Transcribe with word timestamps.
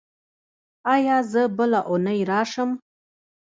ایا 0.93 1.17
زه 1.31 1.41
بله 1.57 1.79
اونۍ 1.89 2.19
راشم؟ 2.29 2.69